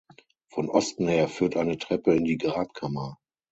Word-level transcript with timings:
Von 0.47 0.67
Osten 0.69 1.07
her 1.07 1.27
führt 1.27 1.55
eine 1.55 1.77
Treppe 1.77 2.15
in 2.15 2.25
die 2.25 2.39
Grabkammer. 2.39 3.19